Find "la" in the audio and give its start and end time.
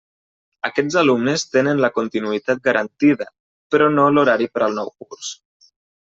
1.83-1.89